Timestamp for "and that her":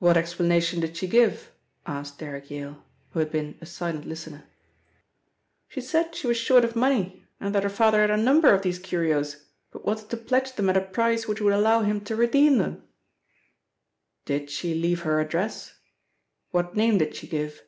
7.38-7.68